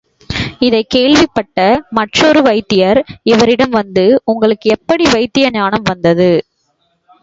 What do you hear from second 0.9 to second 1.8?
கேள்விப்பட்ட